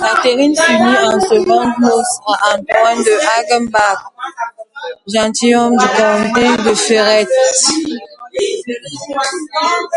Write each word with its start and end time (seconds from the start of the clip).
Catherine 0.00 0.56
s'unit 0.56 0.98
en 1.10 1.18
secondes 1.32 1.76
noces 1.86 2.18
à 2.32 2.54
Antoine 2.56 3.04
de 3.08 3.14
Hagenbach, 3.36 4.00
gentilhomme 5.14 5.76
du 5.76 5.88
comté 6.00 6.46
de 6.68 6.74
Ferrette. 6.84 7.36